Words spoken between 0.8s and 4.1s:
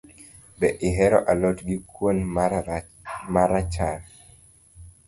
ihero a lot gi kuon marachar.